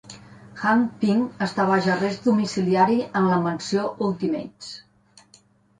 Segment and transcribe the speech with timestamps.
[0.61, 4.77] Hank Pym està baix arrest domiciliari en la Mansió Ultimates.